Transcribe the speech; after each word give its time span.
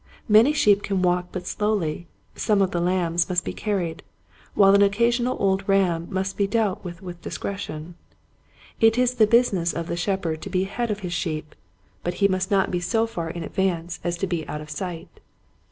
Many 0.27 0.51
sheep 0.51 0.81
can 0.81 1.03
walk 1.03 1.27
but 1.31 1.45
slowly, 1.45 2.07
some 2.35 2.59
of 2.63 2.71
the 2.71 2.81
lambs 2.81 3.29
must 3.29 3.45
be 3.45 3.53
carried, 3.53 4.01
while 4.55 4.73
an 4.73 4.81
occasional 4.81 5.37
old 5.39 5.63
ram 5.69 6.07
must 6.09 6.37
be 6.37 6.47
dealt 6.47 6.83
with 6.83 7.03
with 7.03 7.21
discretion. 7.21 7.93
It 8.79 8.97
is 8.97 9.13
the 9.13 9.27
business 9.27 9.73
of 9.73 9.85
the 9.85 9.95
shepherd 9.95 10.41
to 10.41 10.49
be 10.49 10.63
ahead 10.63 10.89
of 10.89 11.01
his 11.01 11.13
sheep, 11.13 11.53
but 12.03 12.15
he 12.15 12.27
must 12.27 12.49
not 12.49 12.71
be 12.71 12.79
so 12.79 13.05
far 13.05 13.29
in 13.29 13.43
Impatience. 13.43 13.61
6^^ 13.99 13.99
advance 13.99 13.99
as 14.03 14.17
to 14.17 14.25
be 14.25 14.47
out 14.47 14.59
of 14.61 14.71
sight. 14.71 15.19